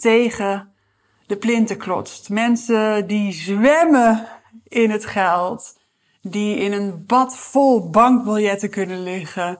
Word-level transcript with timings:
tegen 0.00 0.72
de 1.26 1.36
plinten 1.36 1.76
klotst. 1.76 2.28
Mensen 2.28 3.06
die 3.06 3.32
zwemmen 3.32 4.28
in 4.68 4.90
het 4.90 5.06
geld. 5.06 5.78
Die 6.22 6.56
in 6.56 6.72
een 6.72 7.04
bad 7.06 7.36
vol 7.36 7.90
bankbiljetten 7.90 8.70
kunnen 8.70 9.02
liggen. 9.02 9.58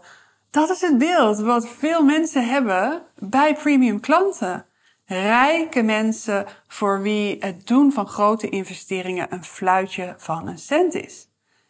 Dat 0.51 0.71
is 0.71 0.80
het 0.80 0.99
beeld 0.99 1.39
wat 1.39 1.69
veel 1.69 2.03
mensen 2.03 2.49
hebben 2.49 3.03
bij 3.19 3.55
premium 3.55 4.01
klanten. 4.01 4.65
Rijke 5.07 5.83
mensen 5.83 6.47
voor 6.66 7.02
wie 7.02 7.37
het 7.41 7.66
doen 7.66 7.93
van 7.93 8.07
grote 8.07 8.49
investeringen 8.49 9.27
een 9.33 9.45
fluitje 9.45 10.15
van 10.19 10.49
een 10.49 10.59
cent 10.59 10.95
is. 10.95 11.27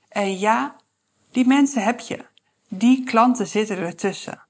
En 0.09 0.39
ja, 0.39 0.77
die 1.33 1.47
mensen 1.47 1.83
heb 1.83 2.01
je. 2.01 2.25
Die 2.69 3.05
klanten 3.05 3.47
zitten 3.47 3.79
ertussen. 3.79 4.43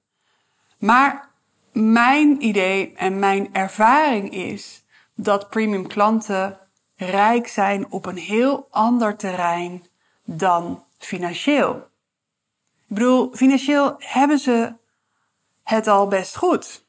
Maar 0.78 1.29
mijn 1.72 2.44
idee 2.44 2.92
en 2.96 3.18
mijn 3.18 3.54
ervaring 3.54 4.32
is 4.32 4.82
dat 5.14 5.48
premium 5.50 5.86
klanten 5.86 6.58
rijk 6.96 7.48
zijn 7.48 7.90
op 7.90 8.06
een 8.06 8.16
heel 8.16 8.66
ander 8.70 9.16
terrein 9.16 9.86
dan 10.24 10.84
financieel. 10.98 11.76
Ik 12.88 12.96
bedoel, 12.96 13.30
financieel 13.34 13.94
hebben 13.98 14.38
ze 14.38 14.72
het 15.62 15.86
al 15.86 16.08
best 16.08 16.36
goed. 16.36 16.84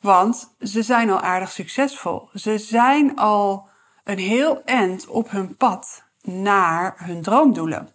Want 0.00 0.54
ze 0.60 0.82
zijn 0.82 1.10
al 1.10 1.20
aardig 1.20 1.52
succesvol. 1.52 2.28
Ze 2.34 2.58
zijn 2.58 3.16
al 3.16 3.68
een 4.04 4.18
heel 4.18 4.62
eind 4.64 5.06
op 5.06 5.30
hun 5.30 5.56
pad 5.56 6.02
naar 6.22 6.94
hun 6.96 7.22
droomdoelen. 7.22 7.92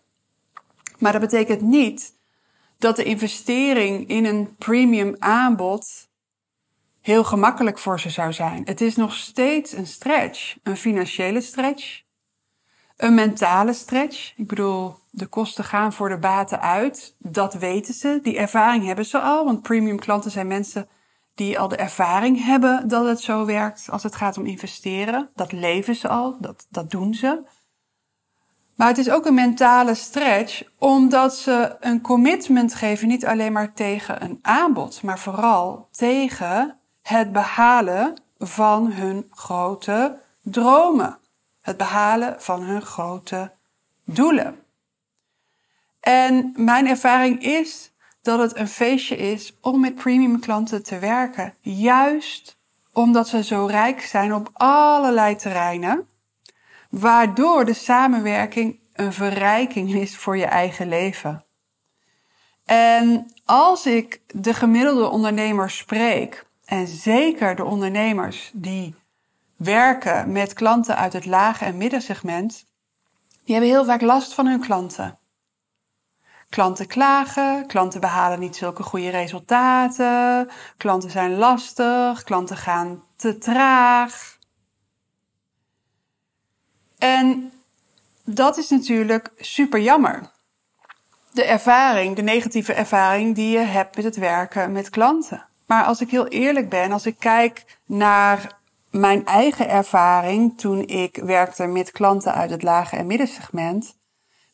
Maar 0.97 1.11
dat 1.11 1.21
betekent 1.21 1.61
niet 1.61 2.13
dat 2.80 2.95
de 2.95 3.03
investering 3.03 4.08
in 4.08 4.25
een 4.25 4.55
premium 4.58 5.16
aanbod 5.19 6.08
heel 7.02 7.23
gemakkelijk 7.23 7.77
voor 7.77 7.99
ze 7.99 8.09
zou 8.09 8.33
zijn. 8.33 8.61
Het 8.66 8.81
is 8.81 8.95
nog 8.95 9.13
steeds 9.13 9.71
een 9.71 9.88
stretch, 9.88 10.55
een 10.63 10.77
financiële 10.77 11.41
stretch, 11.41 12.02
een 12.97 13.13
mentale 13.13 13.73
stretch. 13.73 14.33
Ik 14.38 14.47
bedoel, 14.47 14.95
de 15.09 15.25
kosten 15.25 15.63
gaan 15.63 15.94
voor 15.94 16.09
de 16.09 16.17
baten 16.17 16.61
uit. 16.61 17.16
Dat 17.17 17.53
weten 17.53 17.94
ze. 17.94 18.19
Die 18.23 18.38
ervaring 18.38 18.86
hebben 18.86 19.05
ze 19.05 19.19
al, 19.19 19.45
want 19.45 19.61
premium 19.61 19.99
klanten 19.99 20.31
zijn 20.31 20.47
mensen 20.47 20.88
die 21.36 21.59
al 21.59 21.67
de 21.67 21.75
ervaring 21.75 22.43
hebben 22.45 22.88
dat 22.88 23.05
het 23.05 23.19
zo 23.19 23.45
werkt 23.45 23.88
als 23.89 24.03
het 24.03 24.16
gaat 24.16 24.38
om 24.38 24.45
investeren. 24.45 25.30
Dat 25.36 25.52
leven 25.52 25.95
ze 25.95 26.08
al, 26.08 26.38
dat, 26.39 26.66
dat 26.69 26.91
doen 26.91 27.14
ze. 27.14 27.43
Maar 28.80 28.88
het 28.88 28.97
is 28.97 29.09
ook 29.09 29.25
een 29.25 29.33
mentale 29.33 29.95
stretch, 29.95 30.63
omdat 30.77 31.35
ze 31.35 31.75
een 31.80 32.02
commitment 32.02 32.73
geven, 32.73 33.08
niet 33.08 33.25
alleen 33.25 33.52
maar 33.52 33.73
tegen 33.73 34.23
een 34.23 34.39
aanbod, 34.41 35.02
maar 35.02 35.19
vooral 35.19 35.88
tegen 35.91 36.77
het 37.02 37.31
behalen 37.31 38.21
van 38.38 38.91
hun 38.91 39.27
grote 39.30 40.19
dromen. 40.41 41.17
Het 41.61 41.77
behalen 41.77 42.36
van 42.38 42.61
hun 42.61 42.81
grote 42.81 43.52
doelen. 44.03 44.59
En 45.99 46.53
mijn 46.55 46.87
ervaring 46.87 47.43
is 47.43 47.92
dat 48.21 48.39
het 48.39 48.55
een 48.55 48.67
feestje 48.67 49.17
is 49.17 49.53
om 49.61 49.80
met 49.80 49.95
premium 49.95 50.39
klanten 50.39 50.83
te 50.83 50.99
werken. 50.99 51.53
Juist 51.61 52.58
omdat 52.93 53.27
ze 53.27 53.43
zo 53.43 53.65
rijk 53.65 54.02
zijn 54.02 54.33
op 54.33 54.49
allerlei 54.53 55.36
terreinen 55.36 56.08
waardoor 56.89 57.66
de 57.66 57.73
samenwerking 57.73 58.80
een 58.94 59.14
verrijking 59.14 59.94
is 59.94 60.17
voor 60.17 60.38
je 60.38 60.45
eigen 60.45 60.88
leven. 60.88 61.44
En 62.66 63.33
als 63.45 63.86
ik 63.86 64.22
de 64.27 64.54
gemiddelde 64.54 65.10
ondernemer 65.10 65.70
spreek, 65.70 66.48
en 66.66 66.88
zeker 66.88 67.55
de 67.55 67.64
ondernemers 67.64 68.52
die 68.54 68.95
werken 69.55 70.32
met 70.32 70.54
klanten 70.54 70.95
uit 70.95 71.14
het 71.14 71.26
lage 71.26 71.66
en 71.66 71.77
middensegment, 71.77 72.66
die 73.44 73.56
hebben 73.56 73.73
heel 73.73 73.86
vaak 73.86 74.02
last 74.02 74.33
van 74.33 74.48
hun 74.48 74.60
klanten. 74.60 75.17
Klanten 76.50 76.88
klagen, 76.88 77.67
klanten 77.67 78.02
behalen 78.02 78.39
niet 78.39 78.56
zulke 78.56 78.83
goede 78.83 79.10
resultaten, 79.10 80.50
klanten 80.77 81.11
zijn 81.11 81.36
lastig, 81.36 82.23
klanten 82.23 82.58
gaan 82.58 83.04
te 83.16 83.38
traag. 83.38 84.38
En 86.99 87.52
dat 88.23 88.58
is 88.58 88.70
natuurlijk 88.70 89.32
super 89.37 89.80
jammer. 89.80 90.32
De 91.32 91.43
ervaring, 91.43 92.15
de 92.15 92.21
negatieve 92.21 92.73
ervaring 92.73 93.36
die 93.36 93.49
je 93.49 93.58
hebt 93.58 93.95
met 93.95 94.05
het 94.05 94.15
werken 94.15 94.71
met 94.71 94.89
klanten. 94.89 95.45
Maar 95.65 95.83
als 95.83 96.02
ik 96.02 96.11
heel 96.11 96.27
eerlijk 96.27 96.70
ben, 96.70 96.92
als 96.92 97.05
ik 97.05 97.15
kijk 97.20 97.80
naar 97.86 98.58
mijn 98.89 99.26
eigen 99.26 99.70
ervaring 99.70 100.59
toen 100.59 100.88
ik 100.88 101.15
werkte 101.23 101.65
met 101.65 101.92
klanten 101.92 102.33
uit 102.33 102.49
het 102.49 102.64
lage 102.64 102.95
en 102.95 103.08
middensegment, 103.08 103.95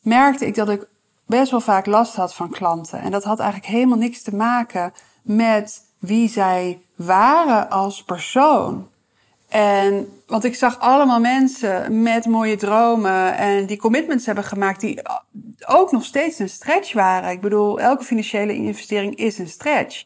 merkte 0.00 0.46
ik 0.46 0.54
dat 0.54 0.68
ik 0.68 0.86
best 1.26 1.50
wel 1.50 1.60
vaak 1.60 1.86
last 1.86 2.14
had 2.14 2.34
van 2.34 2.50
klanten. 2.50 3.00
En 3.00 3.10
dat 3.10 3.24
had 3.24 3.38
eigenlijk 3.38 3.70
helemaal 3.72 3.98
niks 3.98 4.22
te 4.22 4.34
maken 4.34 4.92
met 5.22 5.84
wie 5.98 6.28
zij 6.28 6.80
waren 6.94 7.70
als 7.70 8.02
persoon. 8.02 8.88
En, 9.56 10.08
want 10.26 10.44
ik 10.44 10.54
zag 10.54 10.78
allemaal 10.78 11.20
mensen 11.20 12.02
met 12.02 12.26
mooie 12.26 12.56
dromen 12.56 13.36
en 13.36 13.66
die 13.66 13.76
commitments 13.76 14.26
hebben 14.26 14.44
gemaakt 14.44 14.80
die 14.80 15.00
ook 15.66 15.92
nog 15.92 16.04
steeds 16.04 16.38
een 16.38 16.48
stretch 16.48 16.92
waren. 16.92 17.30
Ik 17.30 17.40
bedoel, 17.40 17.80
elke 17.80 18.04
financiële 18.04 18.54
investering 18.54 19.16
is 19.16 19.38
een 19.38 19.48
stretch. 19.48 20.04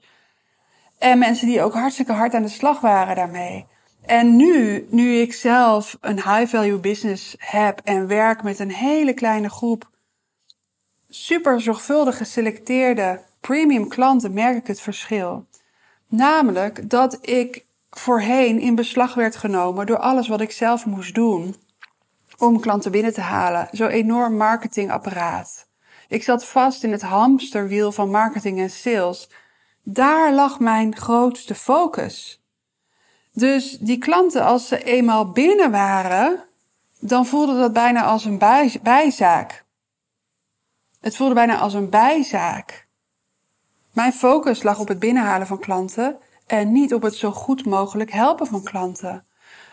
En 0.99 1.19
mensen 1.19 1.47
die 1.47 1.62
ook 1.62 1.72
hartstikke 1.72 2.12
hard 2.12 2.34
aan 2.34 2.43
de 2.43 2.49
slag 2.49 2.81
waren 2.81 3.16
daarmee. 3.16 3.66
En 4.06 4.37
nu, 4.37 4.87
nu 4.91 5.15
ik 5.15 5.33
zelf 5.33 5.99
een 6.00 6.17
high 6.17 6.47
value 6.47 6.78
business 6.78 7.34
heb 7.38 7.81
en 7.84 8.06
werk 8.06 8.43
met 8.43 8.59
een 8.59 8.72
hele 8.72 9.15
kleine 9.15 9.50
groep 9.50 9.91
super 11.09 11.61
zorgvuldig 11.61 12.17
geselecteerde 12.17 13.21
premium 13.41 13.88
klanten, 13.88 14.32
merk 14.32 14.56
ik 14.56 14.67
het 14.67 14.81
verschil. 14.81 15.47
Namelijk 16.06 16.91
dat 16.91 17.19
ik 17.21 17.69
voorheen 17.91 18.59
in 18.59 18.75
beslag 18.75 19.15
werd 19.15 19.37
genomen 19.37 19.87
door 19.87 19.99
alles 19.99 20.28
wat 20.28 20.41
ik 20.41 20.53
zelf 20.53 20.87
moest 20.87 21.15
doen 21.15 21.56
om 22.39 22.61
klanten 22.61 22.91
binnen 22.91 23.12
te 23.12 23.21
halen. 23.21 23.69
Zo'n 23.73 23.89
enorm 23.89 24.37
marketingapparaat. 24.37 25.67
Ik 26.09 26.23
zat 26.23 26.45
vast 26.45 26.83
in 26.83 26.93
het 26.93 27.03
hamsterwiel 27.03 27.93
van 27.93 28.11
marketing 28.11 28.59
en 28.59 28.71
sales. 28.71 29.31
Daar 29.83 30.33
lag 30.33 30.61
mijn 30.61 30.97
grootste 30.97 31.55
focus. 31.55 32.43
Dus 33.33 33.79
die 33.79 33.99
klanten, 33.99 34.45
als 34.45 34.69
ze 34.69 34.84
eenmaal 34.84 35.31
binnen 35.31 35.71
waren, 35.71 36.45
dan 36.99 37.27
voelde 37.27 37.59
dat 37.59 37.73
bijna 37.73 38.03
als 38.03 38.25
een 38.25 38.39
bijzaak. 38.83 39.65
Het 41.00 41.17
voelde 41.17 41.34
bijna 41.34 41.59
als 41.59 41.75
een 41.75 41.91
bijzaak. 41.91 42.87
Mijn 43.93 44.12
focus 44.12 44.62
lag 44.62 44.79
op 44.79 44.89
het 44.89 44.99
binnenhalen 44.99 45.47
van 45.47 45.59
klanten 45.59 46.19
en 46.50 46.72
niet 46.72 46.94
op 46.94 47.03
het 47.03 47.15
zo 47.15 47.31
goed 47.31 47.67
mogelijk 47.67 48.12
helpen 48.12 48.47
van 48.47 48.62
klanten. 48.62 49.25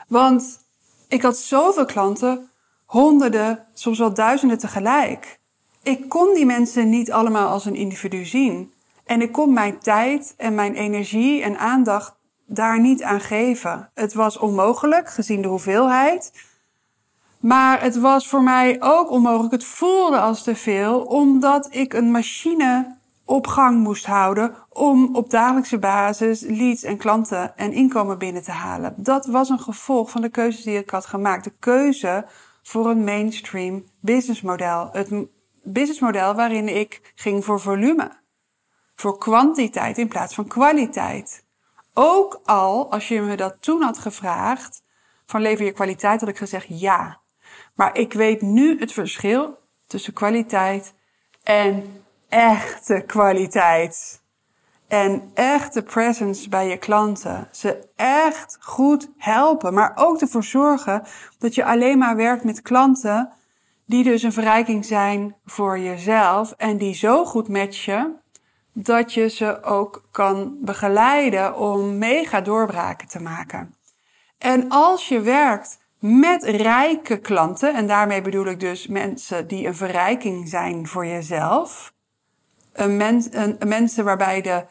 Want 0.07 0.59
ik 1.07 1.21
had 1.21 1.38
zoveel 1.38 1.85
klanten, 1.85 2.50
honderden, 2.85 3.65
soms 3.74 3.97
wel 3.97 4.13
duizenden 4.13 4.57
tegelijk. 4.57 5.39
Ik 5.83 6.09
kon 6.09 6.33
die 6.33 6.45
mensen 6.45 6.89
niet 6.89 7.12
allemaal 7.12 7.47
als 7.50 7.65
een 7.65 7.75
individu 7.75 8.25
zien. 8.25 8.74
En 9.06 9.21
ik 9.21 9.31
kon 9.31 9.53
mijn 9.53 9.79
tijd 9.79 10.33
en 10.38 10.56
mijn 10.56 10.75
energie 10.75 11.41
en 11.41 11.57
aandacht 11.57 12.13
daar 12.45 12.79
niet 12.79 13.03
aan 13.03 13.21
geven. 13.21 13.89
Het 13.94 14.13
was 14.13 14.38
onmogelijk, 14.38 15.09
gezien 15.09 15.41
de 15.41 15.47
hoeveelheid. 15.47 16.31
Maar 17.39 17.81
het 17.81 18.00
was 18.00 18.27
voor 18.27 18.44
mij 18.44 18.77
ook 18.79 19.09
onmogelijk. 19.09 19.51
Het 19.51 19.65
voelde 19.65 20.19
als 20.19 20.44
te 20.44 20.56
veel, 20.56 21.01
omdat 21.01 21.68
ik 21.71 21.94
een 21.94 22.12
machine 22.12 22.95
op 23.25 23.47
gang 23.47 23.79
moest 23.79 24.06
houden 24.06 24.56
om 24.77 25.15
op 25.15 25.29
dagelijkse 25.29 25.77
basis 25.77 26.41
leads 26.41 26.83
en 26.83 26.97
klanten 26.97 27.57
en 27.57 27.74
inkomen 27.74 28.18
binnen 28.18 28.44
te 28.44 28.51
halen. 28.51 28.94
Dat 28.97 29.25
was 29.25 29.50
een 29.50 29.59
gevolg 29.59 30.09
van 30.09 30.21
de 30.21 30.29
keuzes 30.29 30.63
die 30.63 30.77
ik 30.77 30.89
had 30.89 31.06
gemaakt. 31.06 31.44
De 31.44 31.53
keuze 31.59 32.25
voor 32.63 32.89
een 32.89 33.03
mainstream 33.03 33.83
businessmodel. 34.00 34.89
Het 34.91 35.09
businessmodel 35.63 36.35
waarin 36.35 36.68
ik 36.68 37.12
ging 37.15 37.45
voor 37.45 37.59
volume. 37.59 38.12
Voor 38.95 39.18
kwantiteit 39.18 39.97
in 39.97 40.07
plaats 40.07 40.35
van 40.35 40.47
kwaliteit. 40.47 41.44
Ook 41.94 42.41
al, 42.45 42.91
als 42.91 43.07
je 43.07 43.21
me 43.21 43.35
dat 43.35 43.56
toen 43.59 43.81
had 43.81 43.97
gevraagd, 43.97 44.81
van 45.25 45.41
lever 45.41 45.65
je 45.65 45.71
kwaliteit, 45.71 46.19
had 46.19 46.29
ik 46.29 46.38
gezegd 46.38 46.65
ja. 46.79 47.19
Maar 47.74 47.97
ik 47.97 48.13
weet 48.13 48.41
nu 48.41 48.79
het 48.79 48.91
verschil 48.91 49.57
tussen 49.88 50.13
kwaliteit 50.13 50.94
en 51.44 52.03
echte 52.29 53.03
kwaliteit. 53.07 54.25
En 54.88 55.31
echte 55.34 55.84
presence 55.84 56.50
bij 56.50 56.68
je 56.68 56.78
klanten. 56.78 57.48
Ze 57.51 57.88
echt 57.95 58.57
goed 58.60 59.10
helpen. 59.18 59.74
Maar 59.74 59.92
ook 59.95 60.22
ervoor 60.22 60.44
zorgen 60.44 61.04
dat 61.39 61.56
je 61.56 61.66
alleen 61.66 61.98
maar 61.98 62.16
werkt 62.16 62.44
met 62.44 62.62
klanten 62.62 63.31
die 63.86 64.04
dus 64.04 64.24
een 64.24 64.34
verrijking 64.34 64.86
zijn 64.86 65.36
voor 65.45 65.80
jezelf. 65.80 66.54
En 66.57 66.78
die 66.78 66.94
zo 66.94 67.25
goed 67.25 67.48
matchen 67.48 68.22
dat 68.74 69.13
je 69.13 69.30
ze 69.30 69.63
ook 69.63 70.04
kan 70.12 70.57
begeleiden 70.62 71.57
om 71.57 71.98
mega 71.98 72.42
doorbraken 72.42 73.07
te 73.07 73.22
maken. 73.22 73.75
En 74.38 74.69
als 74.69 75.07
je 75.07 75.22
werkt 75.22 75.80
met 76.00 76.44
rijke 76.44 77.18
klanten, 77.18 77.74
en 77.74 77.88
daarmee 77.88 78.22
bedoel 78.22 78.45
ik 78.45 78.60
dus 78.60 78.88
mensen 78.88 79.48
die 79.48 79.68
een 79.68 79.75
verrijking 79.75 80.50
zijn 80.50 80.88
voor 80.88 81.06
jezelf, 81.06 81.94
een 82.74 83.01
een, 83.31 83.57
mensen 83.68 84.06
waarbij 84.06 84.42
de 84.42 84.66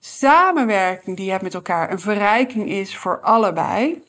samenwerking 0.00 1.16
die 1.16 1.24
je 1.24 1.30
hebt 1.30 1.42
met 1.42 1.54
elkaar 1.54 1.90
een 1.90 2.00
verrijking 2.00 2.68
is 2.68 2.96
voor 2.96 3.20
allebei, 3.20 4.04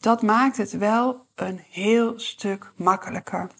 dat 0.00 0.22
maakt 0.22 0.56
het 0.56 0.72
wel 0.72 1.26
een 1.34 1.64
heel 1.70 2.18
stuk 2.18 2.72
makkelijker. 2.76 3.50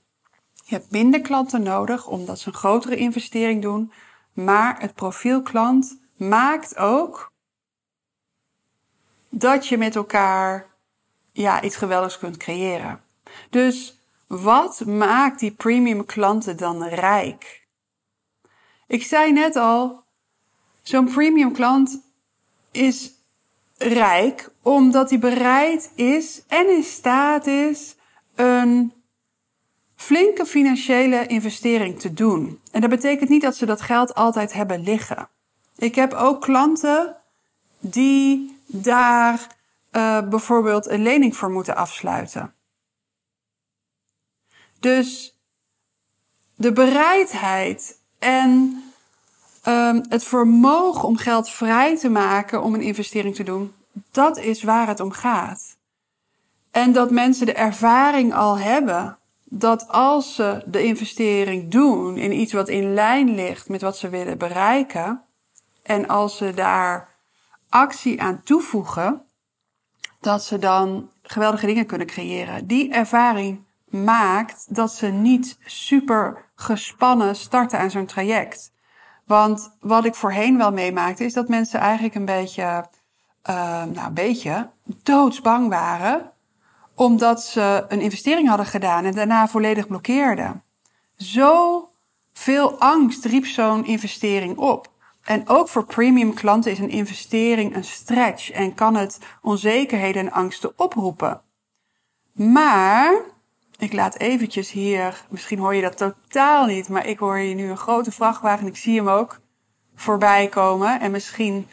Je 0.64 0.74
hebt 0.74 0.90
minder 0.90 1.20
klanten 1.20 1.62
nodig 1.62 2.06
omdat 2.06 2.38
ze 2.38 2.48
een 2.48 2.54
grotere 2.54 2.96
investering 2.96 3.62
doen, 3.62 3.92
maar 4.32 4.80
het 4.80 4.94
profiel 4.94 5.42
klant 5.42 5.98
maakt 6.16 6.76
ook 6.76 7.32
dat 9.28 9.66
je 9.66 9.78
met 9.78 9.96
elkaar 9.96 10.66
ja, 11.32 11.62
iets 11.62 11.76
geweldigs 11.76 12.18
kunt 12.18 12.36
creëren. 12.36 13.00
Dus 13.50 14.02
wat 14.26 14.84
maakt 14.84 15.38
die 15.38 15.50
premium 15.52 16.04
klanten 16.06 16.56
dan 16.56 16.84
rijk? 16.84 17.66
Ik 18.86 19.04
zei 19.04 19.32
net 19.32 19.56
al, 19.56 20.03
zo'n 20.84 21.12
premium 21.12 21.52
klant 21.52 22.00
is 22.70 23.12
rijk 23.76 24.50
omdat 24.62 25.10
hij 25.10 25.18
bereid 25.18 25.90
is 25.94 26.42
en 26.48 26.68
in 26.68 26.82
staat 26.82 27.46
is 27.46 27.94
een 28.34 28.92
flinke 29.96 30.46
financiële 30.46 31.26
investering 31.26 32.00
te 32.00 32.12
doen. 32.12 32.60
En 32.70 32.80
dat 32.80 32.90
betekent 32.90 33.28
niet 33.28 33.42
dat 33.42 33.56
ze 33.56 33.66
dat 33.66 33.80
geld 33.80 34.14
altijd 34.14 34.52
hebben 34.52 34.82
liggen. 34.82 35.28
Ik 35.76 35.94
heb 35.94 36.12
ook 36.12 36.40
klanten 36.40 37.16
die 37.78 38.58
daar 38.66 39.56
uh, 39.92 40.28
bijvoorbeeld 40.28 40.86
een 40.86 41.02
lening 41.02 41.36
voor 41.36 41.50
moeten 41.50 41.76
afsluiten. 41.76 42.54
Dus 44.80 45.34
de 46.54 46.72
bereidheid 46.72 47.98
en 48.18 48.82
um, 49.66 50.02
het 50.08 50.24
vermogen 50.24 51.08
om 51.08 51.16
geld 51.16 51.50
vrij 51.50 51.98
te 51.98 52.08
maken 52.08 52.62
om 52.62 52.74
een 52.74 52.80
investering 52.80 53.34
te 53.34 53.44
doen, 53.44 53.72
dat 54.10 54.38
is 54.38 54.62
waar 54.62 54.86
het 54.86 55.00
om 55.00 55.10
gaat. 55.10 55.76
En 56.70 56.92
dat 56.92 57.10
mensen 57.10 57.46
de 57.46 57.52
ervaring 57.52 58.34
al 58.34 58.58
hebben 58.58 59.18
dat 59.44 59.88
als 59.88 60.34
ze 60.34 60.62
de 60.66 60.84
investering 60.84 61.70
doen 61.70 62.16
in 62.16 62.32
iets 62.32 62.52
wat 62.52 62.68
in 62.68 62.94
lijn 62.94 63.34
ligt 63.34 63.68
met 63.68 63.80
wat 63.80 63.96
ze 63.98 64.08
willen 64.08 64.38
bereiken, 64.38 65.22
en 65.82 66.08
als 66.08 66.36
ze 66.36 66.54
daar 66.54 67.08
actie 67.68 68.22
aan 68.22 68.42
toevoegen, 68.42 69.22
dat 70.20 70.44
ze 70.44 70.58
dan 70.58 71.10
geweldige 71.22 71.66
dingen 71.66 71.86
kunnen 71.86 72.06
creëren. 72.06 72.66
Die 72.66 72.92
ervaring 72.92 73.64
maakt 73.84 74.74
dat 74.74 74.92
ze 74.92 75.06
niet 75.06 75.58
super 75.64 76.44
gespannen 76.54 77.36
starten 77.36 77.78
aan 77.78 77.90
zo'n 77.90 78.06
traject. 78.06 78.72
Want 79.26 79.70
wat 79.80 80.04
ik 80.04 80.14
voorheen 80.14 80.56
wel 80.56 80.72
meemaakte, 80.72 81.24
is 81.24 81.32
dat 81.32 81.48
mensen 81.48 81.80
eigenlijk 81.80 82.14
een 82.14 82.24
beetje, 82.24 82.62
uh, 83.50 83.84
nou 83.84 84.06
een 84.06 84.14
beetje, 84.14 84.68
doodsbang 84.84 85.68
waren. 85.68 86.32
Omdat 86.94 87.42
ze 87.42 87.84
een 87.88 88.00
investering 88.00 88.48
hadden 88.48 88.66
gedaan 88.66 89.04
en 89.04 89.14
daarna 89.14 89.48
volledig 89.48 89.86
blokkeerden. 89.86 90.62
Zo 91.16 91.88
veel 92.32 92.78
angst 92.78 93.24
riep 93.24 93.46
zo'n 93.46 93.86
investering 93.86 94.56
op. 94.56 94.92
En 95.24 95.48
ook 95.48 95.68
voor 95.68 95.84
premium 95.84 96.34
klanten 96.34 96.70
is 96.70 96.78
een 96.78 96.90
investering 96.90 97.74
een 97.74 97.84
stretch 97.84 98.50
en 98.50 98.74
kan 98.74 98.94
het 98.94 99.18
onzekerheden 99.42 100.26
en 100.26 100.32
angsten 100.32 100.72
oproepen. 100.76 101.40
Maar, 102.32 103.20
ik 103.78 103.92
laat 103.92 104.18
eventjes 104.18 104.70
hier, 104.70 105.24
misschien 105.28 105.58
hoor 105.58 105.74
je 105.74 105.82
dat 105.82 105.96
totaal 105.96 106.66
niet, 106.66 106.88
maar 106.88 107.06
ik 107.06 107.18
hoor 107.18 107.36
hier 107.36 107.54
nu 107.54 107.70
een 107.70 107.76
grote 107.76 108.12
vrachtwagen, 108.12 108.66
ik 108.66 108.76
zie 108.76 108.96
hem 108.96 109.08
ook 109.08 109.40
voorbij 109.94 110.48
komen. 110.48 111.00
En 111.00 111.10
misschien 111.10 111.68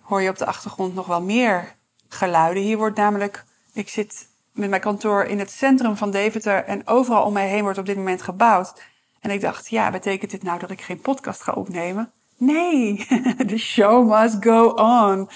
hoor 0.00 0.22
je 0.22 0.30
op 0.30 0.38
de 0.38 0.46
achtergrond 0.46 0.94
nog 0.94 1.06
wel 1.06 1.22
meer 1.22 1.74
geluiden. 2.08 2.62
Hier 2.62 2.76
wordt 2.76 2.96
namelijk, 2.96 3.44
ik 3.72 3.88
zit 3.88 4.28
met 4.52 4.68
mijn 4.68 4.80
kantoor 4.80 5.24
in 5.24 5.38
het 5.38 5.50
centrum 5.50 5.96
van 5.96 6.10
Deventer 6.10 6.64
en 6.64 6.86
overal 6.86 7.24
om 7.24 7.32
mij 7.32 7.48
heen 7.48 7.62
wordt 7.62 7.78
op 7.78 7.86
dit 7.86 7.96
moment 7.96 8.22
gebouwd. 8.22 8.82
En 9.20 9.30
ik 9.30 9.40
dacht, 9.40 9.68
ja, 9.68 9.90
betekent 9.90 10.30
dit 10.30 10.42
nou 10.42 10.58
dat 10.58 10.70
ik 10.70 10.80
geen 10.80 11.00
podcast 11.00 11.42
ga 11.42 11.52
opnemen? 11.52 12.12
Nee, 12.36 13.06
the 13.46 13.58
show 13.58 14.08
must 14.08 14.36
go 14.44 14.68
on. 14.68 15.28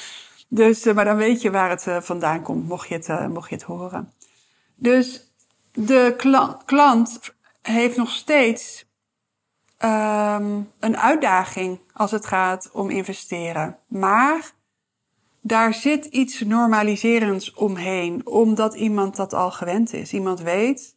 Dus, 0.49 0.87
uh, 0.87 0.95
maar 0.95 1.05
dan 1.05 1.17
weet 1.17 1.43
je 1.43 1.51
waar 1.51 1.71
het 1.71 1.87
uh, 1.87 2.01
vandaan 2.01 2.43
komt, 2.43 2.69
mocht 2.69 2.89
je 2.89 2.95
het, 2.95 3.09
uh, 3.09 3.27
mocht 3.27 3.49
je 3.49 3.55
het 3.55 3.65
horen. 3.65 4.13
Dus 4.75 5.28
de 5.73 6.15
klant, 6.65 7.21
heeft 7.63 7.97
nog 7.97 8.11
steeds 8.11 8.87
um, 9.85 10.71
een 10.81 10.97
uitdaging 10.97 11.81
als 11.93 12.11
het 12.11 12.27
gaat 12.27 12.71
om 12.73 12.91
investeren. 12.91 13.79
Maar 13.87 14.53
daar 15.41 15.75
zit 15.75 16.05
iets 16.05 16.41
normaliserends 16.41 17.55
omheen, 17.55 18.27
omdat 18.27 18.75
iemand 18.75 19.17
dat 19.17 19.35
al 19.35 19.51
gewend 19.51 19.93
is. 19.93 20.13
Iemand 20.13 20.41
weet, 20.41 20.95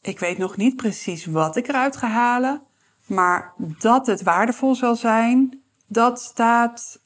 ik 0.00 0.18
weet 0.18 0.38
nog 0.38 0.56
niet 0.56 0.76
precies 0.76 1.26
wat 1.26 1.56
ik 1.56 1.68
eruit 1.68 1.96
ga 1.96 2.08
halen, 2.08 2.62
maar 3.06 3.52
dat 3.56 4.06
het 4.06 4.22
waardevol 4.22 4.74
zal 4.74 4.96
zijn, 4.96 5.62
dat 5.86 6.20
staat 6.20 7.00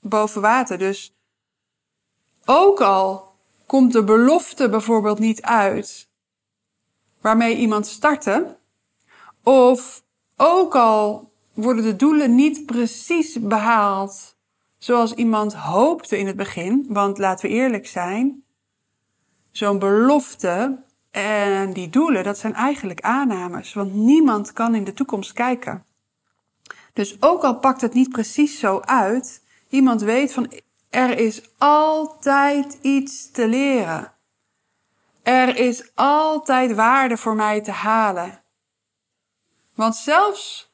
boven 0.00 0.40
water. 0.40 0.78
Dus 0.78 1.14
ook 2.44 2.80
al 2.80 3.34
komt 3.66 3.92
de 3.92 4.04
belofte 4.04 4.68
bijvoorbeeld 4.68 5.18
niet 5.18 5.42
uit 5.42 6.09
waarmee 7.20 7.56
iemand 7.56 7.86
startte, 7.86 8.56
of 9.42 10.02
ook 10.36 10.74
al 10.74 11.30
worden 11.52 11.84
de 11.84 11.96
doelen 11.96 12.34
niet 12.34 12.66
precies 12.66 13.40
behaald 13.40 14.34
zoals 14.78 15.14
iemand 15.14 15.54
hoopte 15.54 16.18
in 16.18 16.26
het 16.26 16.36
begin, 16.36 16.86
want 16.88 17.18
laten 17.18 17.48
we 17.48 17.54
eerlijk 17.54 17.86
zijn, 17.86 18.42
zo'n 19.50 19.78
belofte 19.78 20.78
en 21.10 21.72
die 21.72 21.90
doelen, 21.90 22.24
dat 22.24 22.38
zijn 22.38 22.54
eigenlijk 22.54 23.00
aannames, 23.00 23.72
want 23.72 23.94
niemand 23.94 24.52
kan 24.52 24.74
in 24.74 24.84
de 24.84 24.92
toekomst 24.92 25.32
kijken. 25.32 25.84
Dus 26.92 27.22
ook 27.22 27.42
al 27.42 27.58
pakt 27.58 27.80
het 27.80 27.94
niet 27.94 28.08
precies 28.08 28.58
zo 28.58 28.80
uit, 28.80 29.42
iemand 29.68 30.00
weet 30.00 30.32
van 30.32 30.52
er 30.90 31.18
is 31.18 31.42
altijd 31.58 32.78
iets 32.82 33.30
te 33.30 33.48
leren. 33.48 34.12
Er 35.30 35.56
is 35.56 35.90
altijd 35.94 36.74
waarde 36.74 37.16
voor 37.16 37.34
mij 37.34 37.60
te 37.60 37.70
halen. 37.70 38.40
Want 39.74 39.96
zelfs 39.96 40.70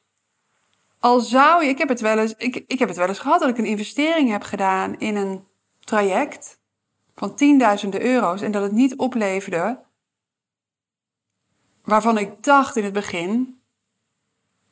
al 1.00 1.20
zou 1.20 1.64
je, 1.64 1.68
ik 1.68 1.78
heb 1.78 1.88
het 1.88 2.00
wel 2.00 2.18
eens, 2.18 2.34
ik, 2.36 2.64
ik 2.66 2.78
heb 2.78 2.88
het 2.88 2.96
wel 2.96 3.08
eens 3.08 3.18
gehad 3.18 3.40
dat 3.40 3.48
ik 3.48 3.58
een 3.58 3.64
investering 3.64 4.30
heb 4.30 4.42
gedaan 4.42 4.98
in 4.98 5.16
een 5.16 5.44
traject 5.84 6.58
van 7.14 7.34
tienduizenden 7.34 8.02
euro's 8.02 8.40
en 8.40 8.52
dat 8.52 8.62
het 8.62 8.72
niet 8.72 8.96
opleverde 8.96 9.78
waarvan 11.84 12.18
ik 12.18 12.44
dacht 12.44 12.76
in 12.76 12.84
het 12.84 12.92
begin 12.92 13.60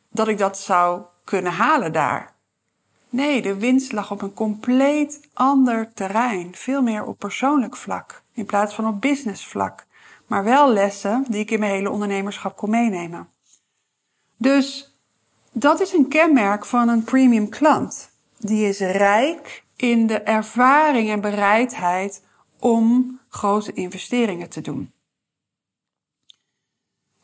dat 0.09 0.29
ik 0.29 0.39
dat 0.39 0.59
zou 0.59 1.03
kunnen 1.25 1.53
halen 1.53 1.93
daar. 1.93 2.35
Nee, 3.09 3.43
de 3.43 3.57
winst 3.57 3.93
lag 3.93 4.11
op 4.11 4.23
een 4.23 4.35
compleet 4.35 5.29
ander 5.33 5.93
terrein, 5.93 6.55
veel 6.55 6.83
meer 6.83 7.05
op 7.05 7.19
persoonlijk 7.19 7.77
vlak 7.77 8.24
in 8.35 8.47
plaats 8.47 8.75
van 8.75 8.87
op 8.87 9.01
business 9.01 9.47
vlak, 9.47 9.87
maar 10.27 10.45
wel 10.45 10.73
lessen 10.73 11.25
die 11.29 11.41
ik 11.41 11.51
in 11.51 11.59
mijn 11.59 11.73
hele 11.73 11.91
ondernemerschap 11.91 12.57
kon 12.57 12.71
meenemen. 12.71 13.29
Dus 14.37 14.93
dat 15.53 15.81
is 15.81 15.93
een 15.93 16.09
kenmerk 16.09 16.65
van 16.65 16.89
een 16.89 17.05
premium 17.05 17.49
klant. 17.49 18.11
Die 18.39 18.69
is 18.69 18.79
rijk 18.79 19.65
in 19.77 20.07
de 20.07 20.21
ervaring 20.21 21.11
en 21.11 21.21
bereidheid 21.21 22.23
om 22.59 23.21
grote 23.29 23.73
investeringen 23.73 24.49
te 24.49 24.61
doen. 24.61 24.93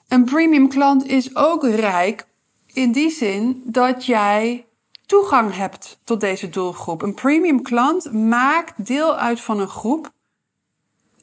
Een 0.09 0.25
premium 0.25 0.69
klant 0.69 1.07
is 1.07 1.37
ook 1.37 1.65
rijk 1.65 2.27
in 2.67 2.93
die 2.93 3.11
zin 3.11 3.63
dat 3.65 4.07
jij 4.07 4.67
toegang 5.07 5.55
hebt 5.55 5.99
tot 6.05 6.21
deze 6.21 6.49
doelgroep. 6.49 7.03
Een 7.03 7.15
premium 7.15 7.63
klant 7.63 8.13
maakt 8.13 8.87
deel 8.87 9.17
uit 9.17 9.41
van 9.41 9.61
een 9.61 9.69
groep 9.69 10.13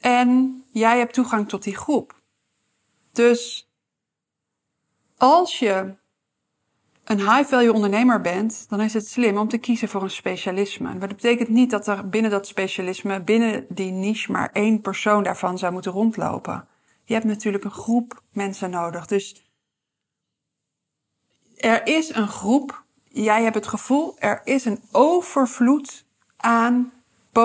en 0.00 0.62
jij 0.70 0.98
hebt 0.98 1.14
toegang 1.14 1.48
tot 1.48 1.62
die 1.62 1.76
groep. 1.76 2.14
Dus 3.12 3.68
als 5.16 5.58
je 5.58 5.94
een 7.04 7.18
high-value 7.18 7.72
ondernemer 7.72 8.20
bent, 8.20 8.66
dan 8.68 8.80
is 8.80 8.94
het 8.94 9.08
slim 9.08 9.38
om 9.38 9.48
te 9.48 9.58
kiezen 9.58 9.88
voor 9.88 10.02
een 10.02 10.10
specialisme. 10.10 10.88
Maar 10.88 11.08
dat 11.08 11.16
betekent 11.16 11.48
niet 11.48 11.70
dat 11.70 11.86
er 11.86 12.08
binnen 12.08 12.30
dat 12.30 12.46
specialisme, 12.46 13.20
binnen 13.20 13.66
die 13.68 13.90
niche, 13.90 14.32
maar 14.32 14.50
één 14.52 14.80
persoon 14.80 15.22
daarvan 15.22 15.58
zou 15.58 15.72
moeten 15.72 15.92
rondlopen. 15.92 16.68
Je 17.04 17.14
hebt 17.14 17.26
natuurlijk 17.26 17.64
een 17.64 17.70
groep 17.70 18.22
mensen 18.30 18.70
nodig. 18.70 19.06
Dus 19.06 19.42
er 21.56 21.86
is 21.86 22.14
een 22.14 22.28
groep, 22.28 22.82
jij 23.08 23.42
hebt 23.42 23.54
het 23.54 23.66
gevoel, 23.66 24.14
er 24.18 24.40
is 24.44 24.64
een 24.64 24.82
overvloed 24.92 26.04
aan 26.36 26.92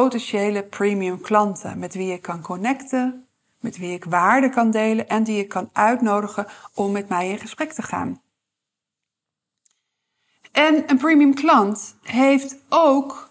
potentiële 0.02 0.64
premium 0.64 1.22
klanten 1.22 1.80
met 1.80 1.94
wie 1.94 2.08
je 2.08 2.18
kan 2.18 2.42
connecten, 2.42 3.28
met 3.60 3.78
wie 3.78 3.94
ik 3.94 4.06
waarde 4.06 4.50
kan 4.50 4.72
delen 4.72 5.08
en 5.08 5.24
die 5.24 5.36
je 5.36 5.48
kan 5.48 5.70
uitnodigen 5.74 6.48
om 6.74 6.92
met 6.92 7.10
mij 7.10 7.30
in 7.30 7.40
gesprek 7.40 7.74
te 7.74 7.82
gaan. 7.82 8.22
En 10.52 10.84
een 10.88 10.98
premium 10.98 11.34
klant 11.34 11.96
heeft 12.02 12.58
ook 12.70 13.30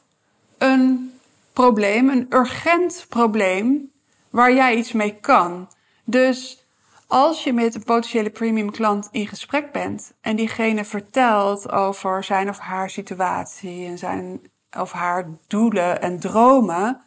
een 0.58 1.12
probleem, 1.52 2.08
een 2.08 2.26
urgent 2.30 3.06
probleem, 3.08 3.90
waar 4.30 4.52
jij 4.52 4.76
iets 4.76 4.92
mee 4.92 5.14
kan. 5.20 5.68
Dus 6.04 6.64
als 7.06 7.44
je 7.44 7.52
met 7.52 7.74
een 7.74 7.84
potentiële 7.84 8.30
premium 8.30 8.70
klant 8.70 9.08
in 9.10 9.26
gesprek 9.26 9.72
bent 9.72 10.12
en 10.20 10.36
diegene 10.36 10.84
vertelt 10.84 11.72
over 11.72 12.24
zijn 12.24 12.48
of 12.48 12.58
haar 12.58 12.90
situatie 12.90 13.86
en 13.86 13.98
zijn 13.98 14.51
of 14.78 14.92
haar 14.92 15.26
doelen 15.46 16.02
en 16.02 16.18
dromen, 16.18 17.00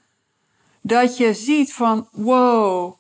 dat 0.81 1.17
je 1.17 1.34
ziet 1.34 1.74
van 1.74 2.07
wow, 2.12 2.93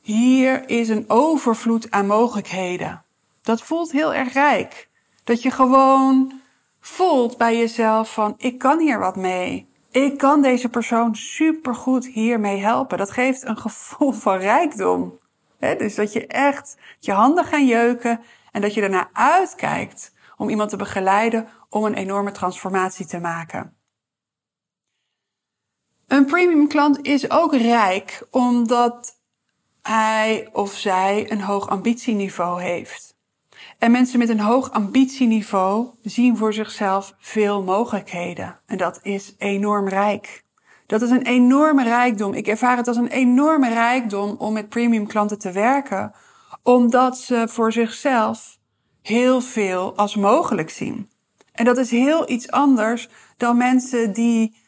hier 0.00 0.68
is 0.68 0.88
een 0.88 1.04
overvloed 1.08 1.90
aan 1.90 2.06
mogelijkheden. 2.06 3.02
Dat 3.42 3.62
voelt 3.62 3.92
heel 3.92 4.14
erg 4.14 4.32
rijk. 4.32 4.88
Dat 5.24 5.42
je 5.42 5.50
gewoon 5.50 6.40
voelt 6.80 7.36
bij 7.36 7.56
jezelf 7.58 8.12
van 8.12 8.34
ik 8.36 8.58
kan 8.58 8.78
hier 8.80 8.98
wat 8.98 9.16
mee. 9.16 9.68
Ik 9.90 10.18
kan 10.18 10.42
deze 10.42 10.68
persoon 10.68 11.16
supergoed 11.16 12.06
hiermee 12.06 12.60
helpen. 12.60 12.98
Dat 12.98 13.10
geeft 13.10 13.44
een 13.44 13.56
gevoel 13.56 14.12
van 14.26 14.36
rijkdom. 14.36 15.18
dus 15.58 15.94
dat 15.94 16.12
je 16.12 16.26
echt 16.26 16.76
je 16.98 17.12
handen 17.12 17.44
gaan 17.44 17.66
jeuken 17.66 18.20
en 18.52 18.60
dat 18.60 18.74
je 18.74 18.82
ernaar 18.82 19.08
uitkijkt 19.12 20.12
om 20.36 20.48
iemand 20.48 20.70
te 20.70 20.76
begeleiden 20.76 21.48
om 21.68 21.84
een 21.84 21.94
enorme 21.94 22.32
transformatie 22.32 23.06
te 23.06 23.18
maken. 23.18 23.76
Een 26.06 26.24
premium 26.24 26.68
klant 26.68 26.98
is 27.02 27.30
ook 27.30 27.54
rijk 27.54 28.26
omdat 28.30 29.18
hij 29.82 30.48
of 30.52 30.72
zij 30.74 31.30
een 31.30 31.40
hoog 31.40 31.68
ambitieniveau 31.68 32.62
heeft. 32.62 33.16
En 33.78 33.90
mensen 33.90 34.18
met 34.18 34.28
een 34.28 34.40
hoog 34.40 34.72
ambitieniveau 34.72 35.88
zien 36.02 36.36
voor 36.36 36.52
zichzelf 36.52 37.14
veel 37.18 37.62
mogelijkheden. 37.62 38.58
En 38.66 38.76
dat 38.76 39.00
is 39.02 39.34
enorm 39.38 39.88
rijk. 39.88 40.44
Dat 40.86 41.02
is 41.02 41.10
een 41.10 41.26
enorme 41.26 41.82
rijkdom. 41.82 42.34
Ik 42.34 42.46
ervaar 42.46 42.76
het 42.76 42.88
als 42.88 42.96
een 42.96 43.08
enorme 43.08 43.68
rijkdom 43.68 44.36
om 44.38 44.52
met 44.52 44.68
premium 44.68 45.06
klanten 45.06 45.38
te 45.38 45.52
werken, 45.52 46.14
omdat 46.62 47.18
ze 47.18 47.48
voor 47.48 47.72
zichzelf 47.72 48.58
heel 49.02 49.40
veel 49.40 49.96
als 49.96 50.16
mogelijk 50.16 50.70
zien. 50.70 51.08
En 51.52 51.64
dat 51.64 51.76
is 51.76 51.90
heel 51.90 52.30
iets 52.30 52.50
anders 52.50 53.08
dan 53.36 53.56
mensen 53.56 54.12
die 54.12 54.62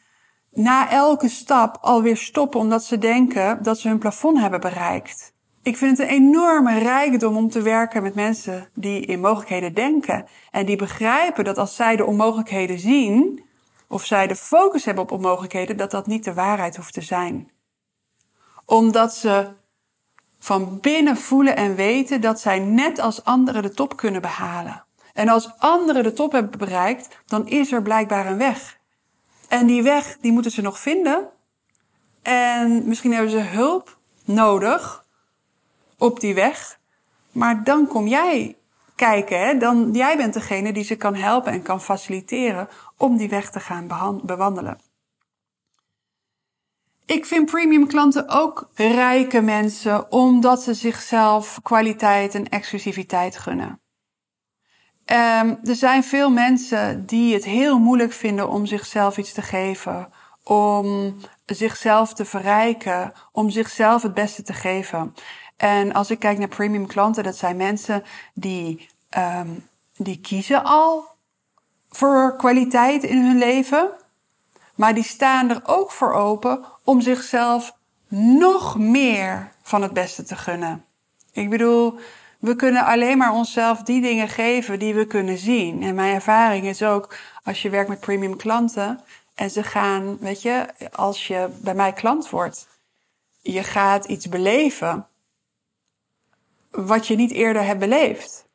na 0.57 0.89
elke 0.89 1.29
stap 1.29 1.77
alweer 1.81 2.17
stoppen 2.17 2.59
omdat 2.59 2.83
ze 2.83 2.97
denken 2.97 3.63
dat 3.63 3.79
ze 3.79 3.87
hun 3.87 3.97
plafond 3.97 4.39
hebben 4.39 4.59
bereikt. 4.59 5.33
Ik 5.61 5.77
vind 5.77 5.97
het 5.97 6.07
een 6.07 6.13
enorme 6.13 6.79
rijkdom 6.79 7.37
om 7.37 7.49
te 7.49 7.61
werken 7.61 8.03
met 8.03 8.15
mensen 8.15 8.69
die 8.73 9.05
in 9.05 9.19
mogelijkheden 9.19 9.73
denken. 9.73 10.27
En 10.51 10.65
die 10.65 10.75
begrijpen 10.75 11.43
dat 11.43 11.57
als 11.57 11.75
zij 11.75 11.95
de 11.95 12.05
onmogelijkheden 12.05 12.79
zien, 12.79 13.43
of 13.87 14.05
zij 14.05 14.27
de 14.27 14.35
focus 14.35 14.85
hebben 14.85 15.03
op 15.03 15.11
onmogelijkheden, 15.11 15.77
dat 15.77 15.91
dat 15.91 16.07
niet 16.07 16.23
de 16.23 16.33
waarheid 16.33 16.75
hoeft 16.75 16.93
te 16.93 17.01
zijn. 17.01 17.49
Omdat 18.65 19.13
ze 19.15 19.47
van 20.39 20.79
binnen 20.79 21.17
voelen 21.17 21.55
en 21.55 21.75
weten 21.75 22.21
dat 22.21 22.39
zij 22.39 22.59
net 22.59 22.99
als 22.99 23.23
anderen 23.23 23.61
de 23.61 23.71
top 23.71 23.97
kunnen 23.97 24.21
behalen. 24.21 24.83
En 25.13 25.29
als 25.29 25.51
anderen 25.57 26.03
de 26.03 26.13
top 26.13 26.31
hebben 26.31 26.59
bereikt, 26.59 27.17
dan 27.27 27.47
is 27.47 27.71
er 27.71 27.81
blijkbaar 27.81 28.25
een 28.25 28.37
weg. 28.37 28.76
En 29.47 29.67
die 29.67 29.83
weg, 29.83 30.17
die 30.21 30.31
moeten 30.31 30.51
ze 30.51 30.61
nog 30.61 30.79
vinden. 30.79 31.29
En 32.21 32.87
misschien 32.87 33.13
hebben 33.13 33.31
ze 33.31 33.39
hulp 33.39 33.97
nodig 34.25 35.05
op 35.97 36.19
die 36.19 36.35
weg. 36.35 36.79
Maar 37.31 37.63
dan 37.63 37.87
kom 37.87 38.07
jij 38.07 38.55
kijken, 38.95 39.39
hè? 39.39 39.57
Dan, 39.57 39.91
jij 39.91 40.17
bent 40.17 40.33
degene 40.33 40.73
die 40.73 40.83
ze 40.83 40.95
kan 40.95 41.15
helpen 41.15 41.51
en 41.51 41.61
kan 41.61 41.81
faciliteren 41.81 42.69
om 42.97 43.17
die 43.17 43.29
weg 43.29 43.51
te 43.51 43.59
gaan 43.59 43.87
bewandelen. 44.23 44.79
Ik 47.05 47.25
vind 47.25 47.51
premium 47.51 47.87
klanten 47.87 48.29
ook 48.29 48.69
rijke 48.73 49.41
mensen 49.41 50.11
omdat 50.11 50.61
ze 50.61 50.73
zichzelf 50.73 51.59
kwaliteit 51.63 52.35
en 52.35 52.49
exclusiviteit 52.49 53.37
gunnen. 53.37 53.79
Um, 55.11 55.59
er 55.63 55.75
zijn 55.75 56.03
veel 56.03 56.29
mensen 56.29 57.05
die 57.05 57.33
het 57.33 57.45
heel 57.45 57.79
moeilijk 57.79 58.13
vinden 58.13 58.49
om 58.49 58.65
zichzelf 58.65 59.17
iets 59.17 59.33
te 59.33 59.41
geven, 59.41 60.13
om 60.43 61.15
zichzelf 61.45 62.13
te 62.13 62.25
verrijken, 62.25 63.13
om 63.31 63.49
zichzelf 63.49 64.01
het 64.01 64.13
beste 64.13 64.43
te 64.43 64.53
geven. 64.53 65.15
En 65.57 65.93
als 65.93 66.11
ik 66.11 66.19
kijk 66.19 66.37
naar 66.37 66.47
premium 66.47 66.87
klanten, 66.87 67.23
dat 67.23 67.37
zijn 67.37 67.57
mensen 67.57 68.03
die, 68.33 68.89
um, 69.17 69.67
die 69.97 70.19
kiezen 70.19 70.63
al 70.63 71.05
voor 71.89 72.35
kwaliteit 72.37 73.03
in 73.03 73.25
hun 73.25 73.37
leven. 73.37 73.89
Maar 74.75 74.93
die 74.93 75.03
staan 75.03 75.49
er 75.49 75.61
ook 75.65 75.91
voor 75.91 76.13
open 76.13 76.65
om 76.83 77.01
zichzelf 77.01 77.73
nog 78.07 78.77
meer 78.77 79.51
van 79.61 79.81
het 79.81 79.93
beste 79.93 80.23
te 80.23 80.35
gunnen. 80.35 80.85
Ik 81.31 81.49
bedoel, 81.49 81.99
we 82.39 82.55
kunnen 82.55 82.85
alleen 82.85 83.17
maar 83.17 83.33
onszelf 83.33 83.81
die 83.83 84.01
dingen 84.01 84.29
geven 84.29 84.79
die 84.79 84.93
we 84.93 85.05
kunnen 85.05 85.37
zien. 85.37 85.83
En 85.83 85.95
mijn 85.95 86.13
ervaring 86.13 86.65
is 86.65 86.83
ook, 86.83 87.15
als 87.43 87.61
je 87.61 87.69
werkt 87.69 87.89
met 87.89 87.99
premium 87.99 88.35
klanten 88.35 88.99
en 89.35 89.49
ze 89.49 89.63
gaan, 89.63 90.17
weet 90.19 90.41
je, 90.41 90.65
als 90.91 91.27
je 91.27 91.49
bij 91.61 91.75
mij 91.75 91.93
klant 91.93 92.29
wordt, 92.29 92.67
je 93.41 93.63
gaat 93.63 94.05
iets 94.05 94.29
beleven 94.29 95.07
wat 96.71 97.07
je 97.07 97.15
niet 97.15 97.31
eerder 97.31 97.63
hebt 97.63 97.79
beleefd. 97.79 98.45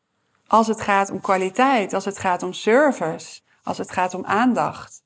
Als 0.47 0.67
het 0.67 0.81
gaat 0.81 1.11
om 1.11 1.21
kwaliteit, 1.21 1.93
als 1.93 2.05
het 2.05 2.19
gaat 2.19 2.43
om 2.43 2.53
service, 2.53 3.41
als 3.63 3.79
het 3.79 3.91
gaat 3.91 4.15
om 4.15 4.25
aandacht. 4.25 5.03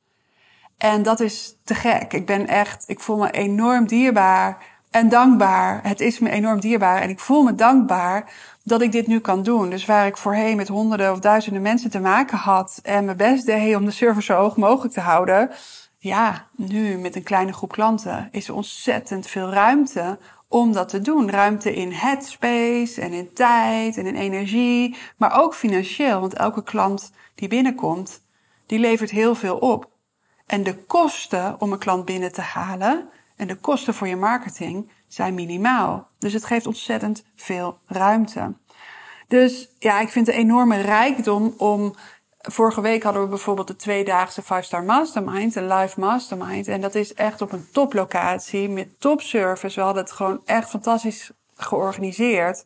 En 0.76 1.02
dat 1.02 1.21
is 1.21 1.56
te 1.64 1.75
gek. 1.75 2.12
Ik 2.12 2.26
ben 2.26 2.47
echt, 2.47 2.85
ik 2.88 3.00
voel 3.00 3.16
me 3.16 3.30
enorm 3.30 3.87
dierbaar 3.87 4.75
en 4.97 5.09
dankbaar. 5.09 5.81
Het 5.83 6.00
is 6.00 6.19
me 6.19 6.31
enorm 6.31 6.61
dierbaar 6.61 7.00
en 7.00 7.11
ik 7.11 7.21
voel 7.21 7.43
me 7.43 7.55
dankbaar 7.55 8.33
dat 8.62 8.81
ik 8.81 8.93
dit 8.93 9.07
nu 9.07 9.21
kan 9.21 9.43
doen. 9.43 9.71
Dus 9.71 9.85
waar 9.85 10.07
ik 10.07 10.17
voorheen 10.17 10.57
met 10.57 10.69
honderden 10.69 11.12
of 11.12 11.19
duizenden 11.19 11.62
mensen 11.62 11.91
te 11.91 12.00
maken 12.00 12.38
had 12.38 12.81
en 12.83 13.05
mijn 13.05 13.17
best 13.17 13.47
deed 13.47 13.76
om 13.76 13.85
de 13.85 13.91
service 13.91 14.26
zo 14.26 14.38
hoog 14.38 14.57
mogelijk 14.57 14.95
te 14.95 15.00
houden. 15.00 15.50
Ja, 15.99 16.47
nu 16.50 16.99
met 16.99 17.17
een 17.17 17.23
kleine 17.23 17.53
groep 17.53 17.73
klanten 17.73 18.29
is 18.33 18.50
ontzettend 18.50 19.26
veel 19.26 19.50
ruimte 19.50 20.19
om 20.49 20.73
dat 20.73 20.88
te 20.88 21.00
doen. 21.00 21.31
Ruimte 21.31 21.75
in 21.75 21.93
headspace 21.93 23.00
en 23.00 23.12
in 23.12 23.33
tijd 23.33 23.97
en 23.97 24.07
in 24.07 24.17
energie, 24.17 24.97
maar 25.17 25.43
ook 25.43 25.55
financieel. 25.55 26.21
Want 26.21 26.35
elke 26.35 26.62
klant 26.62 27.12
die 27.35 27.49
binnenkomt, 27.49 28.21
die 28.67 28.79
levert 28.79 29.11
heel 29.11 29.35
veel 29.35 29.57
op. 29.57 29.88
En 30.47 30.62
de 30.62 30.75
kosten 30.75 31.61
om 31.61 31.73
een 31.73 31.79
klant 31.79 32.05
binnen 32.05 32.33
te 32.33 32.41
halen 32.41 33.09
en 33.37 33.47
de 33.47 33.55
kosten 33.55 33.95
voor 33.95 34.09
je 34.09 34.16
marketing 34.16 34.90
zijn 35.09 35.35
minimaal. 35.35 36.09
Dus 36.19 36.33
het 36.33 36.45
geeft 36.45 36.66
ontzettend 36.66 37.25
veel 37.37 37.78
ruimte. 37.87 38.55
Dus 39.28 39.69
ja, 39.78 40.00
ik 40.00 40.09
vind 40.09 40.28
een 40.28 40.35
enorme 40.35 40.81
rijkdom 40.81 41.55
om 41.57 41.95
Vorige 42.49 42.81
week 42.81 43.02
hadden 43.02 43.23
we 43.23 43.28
bijvoorbeeld 43.28 43.66
de 43.66 43.76
tweedaagse 43.76 44.43
5-star 44.43 44.85
mastermind, 44.85 45.55
een 45.55 45.73
live 45.73 46.00
mastermind. 46.00 46.69
En 46.69 46.81
dat 46.81 46.95
is 46.95 47.14
echt 47.14 47.40
op 47.40 47.52
een 47.52 47.69
toplocatie 47.73 48.69
met 48.69 49.00
topservice. 49.00 49.75
We 49.75 49.85
hadden 49.85 50.02
het 50.02 50.12
gewoon 50.12 50.40
echt 50.45 50.69
fantastisch 50.69 51.31
georganiseerd. 51.57 52.64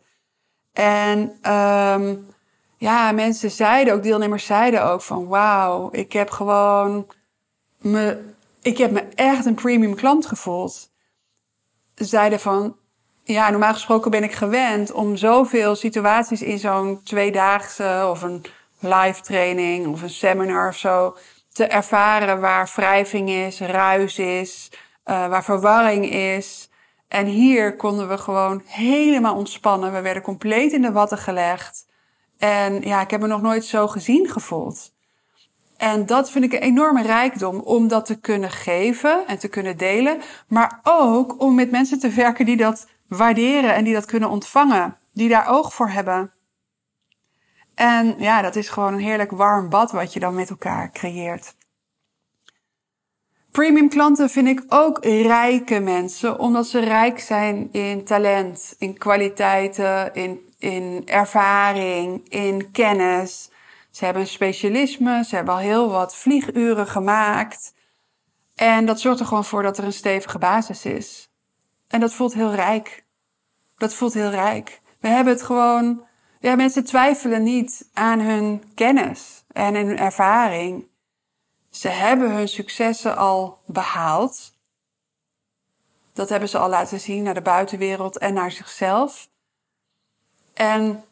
En 0.73 1.19
um, 1.53 2.27
ja, 2.77 3.13
mensen 3.13 3.51
zeiden 3.51 3.95
ook, 3.95 4.03
deelnemers 4.03 4.47
zeiden 4.47 4.85
ook 4.85 5.03
van 5.03 5.27
wauw, 5.27 5.89
ik 5.93 6.13
heb 6.13 6.31
gewoon 6.31 7.07
me, 7.79 8.35
ik 8.63 8.79
heb 8.79 8.91
me 8.91 9.01
echt 9.15 9.47
een 9.47 9.55
premium 9.55 9.95
klant 9.95 10.27
gevoeld. 10.27 10.89
Zeiden 11.95 12.41
van, 12.41 12.77
ja, 13.25 13.51
normaal 13.51 13.73
gesproken 13.73 14.11
ben 14.11 14.23
ik 14.23 14.33
gewend 14.33 14.93
om 14.93 15.17
zoveel 15.17 15.75
situaties 15.75 16.43
in 16.43 16.59
zo'n 16.59 17.01
tweedaagse 17.05 18.07
of 18.11 18.23
een 18.23 18.45
live 18.79 19.21
training 19.21 19.87
of 19.87 20.03
een 20.03 20.11
seminar 20.11 20.69
of 20.69 20.77
zo 20.77 21.17
te 21.53 21.65
ervaren 21.65 22.41
waar 22.41 22.73
wrijving 22.75 23.31
is, 23.31 23.61
ruis 23.61 24.19
is, 24.19 24.71
uh, 25.05 25.29
waar 25.29 25.45
verwarring 25.45 26.13
is. 26.13 26.69
En 27.09 27.27
hier 27.27 27.77
konden 27.77 28.09
we 28.09 28.19
gewoon 28.19 28.63
helemaal 28.67 29.37
ontspannen. 29.37 29.93
We 29.93 30.01
werden 30.01 30.23
compleet 30.23 30.73
in 30.73 30.83
de 30.83 30.93
watten 30.93 31.19
gelegd. 31.19 31.87
En 32.39 32.81
ja, 32.81 33.01
ik 33.01 33.11
heb 33.11 33.21
me 33.21 33.27
nog 33.27 33.43
nooit 33.43 33.65
zo 33.65 33.89
gezien 33.89 34.31
gevoeld. 34.31 34.93
En 35.81 36.07
dat 36.07 36.31
vind 36.31 36.45
ik 36.45 36.53
een 36.53 36.61
enorme 36.61 37.03
rijkdom 37.03 37.61
om 37.61 37.89
dat 37.89 38.07
te 38.07 38.21
kunnen 38.21 38.51
geven 38.51 39.27
en 39.27 39.39
te 39.39 39.49
kunnen 39.49 39.77
delen. 39.77 40.21
Maar 40.49 40.81
ook 40.83 41.41
om 41.41 41.55
met 41.55 41.71
mensen 41.71 41.99
te 41.99 42.09
werken 42.09 42.45
die 42.45 42.57
dat 42.57 42.87
waarderen 43.09 43.75
en 43.75 43.85
die 43.85 43.95
dat 43.95 44.05
kunnen 44.05 44.31
ontvangen. 44.31 44.97
Die 45.13 45.29
daar 45.29 45.49
oog 45.49 45.75
voor 45.75 45.89
hebben. 45.89 46.33
En 47.75 48.15
ja, 48.19 48.43
dat 48.43 48.57
is 48.57 48.69
gewoon 48.69 48.93
een 48.93 49.01
heerlijk 49.01 49.31
warm 49.31 49.69
bad 49.69 49.93
wat 49.93 50.13
je 50.13 50.21
dan 50.21 50.35
met 50.35 50.51
elkaar 50.51 50.91
creëert. 50.93 51.55
Premium 53.51 53.89
klanten 53.89 54.31
vind 54.31 54.49
ik 54.49 54.65
ook 54.69 55.05
rijke 55.05 55.81
mensen, 55.81 56.39
omdat 56.39 56.67
ze 56.67 56.79
rijk 56.79 57.21
zijn 57.21 57.69
in 57.73 58.05
talent, 58.05 58.75
in 58.79 58.99
kwaliteiten, 58.99 60.15
in, 60.15 60.41
in 60.59 61.03
ervaring, 61.07 62.29
in 62.29 62.71
kennis. 62.71 63.50
Ze 63.91 64.05
hebben 64.05 64.23
een 64.23 64.29
specialisme, 64.29 65.25
ze 65.25 65.35
hebben 65.35 65.55
al 65.55 65.61
heel 65.61 65.91
wat 65.91 66.17
vlieguren 66.17 66.87
gemaakt. 66.87 67.75
En 68.55 68.87
dat 68.87 69.01
zorgt 69.01 69.21
er 69.21 69.27
gewoon 69.27 69.45
voor 69.45 69.63
dat 69.63 69.79
er 69.79 69.85
een 69.85 69.93
stevige 69.93 70.39
basis 70.39 70.85
is. 70.85 71.29
En 71.89 72.01
dat 72.01 72.15
voelt 72.15 72.35
heel 72.35 72.55
rijk. 72.55 73.05
Dat 73.77 73.95
voelt 73.95 74.15
heel 74.15 74.31
rijk. 74.31 74.81
We 75.01 75.09
hebben 75.09 75.33
het 75.33 75.43
gewoon. 75.43 76.09
Ja, 76.41 76.55
mensen 76.55 76.85
twijfelen 76.85 77.43
niet 77.43 77.89
aan 77.93 78.21
hun 78.21 78.73
kennis 78.75 79.45
en 79.53 79.75
hun 79.75 79.99
ervaring. 79.99 80.85
Ze 81.71 81.89
hebben 81.89 82.35
hun 82.35 82.49
successen 82.49 83.17
al 83.17 83.59
behaald. 83.67 84.53
Dat 86.13 86.29
hebben 86.29 86.49
ze 86.49 86.59
al 86.59 86.69
laten 86.69 87.01
zien 87.01 87.23
naar 87.23 87.35
de 87.35 87.41
buitenwereld 87.41 88.19
en 88.19 88.35
naar 88.35 88.51
zichzelf. 88.53 89.29
En 90.55 91.05